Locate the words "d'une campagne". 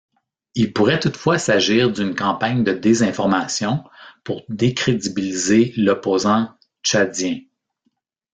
1.91-2.63